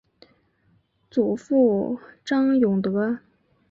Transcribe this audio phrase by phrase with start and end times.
[1.11, 3.19] 祖父张永德。